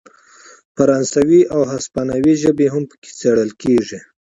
فرانسوي 0.75 1.41
او 1.53 1.61
هسپانوي 1.71 2.33
ژبې 2.43 2.67
هم 2.73 2.83
پکې 2.91 3.09
څیړل 3.19 3.51
کیږي. 3.61 3.99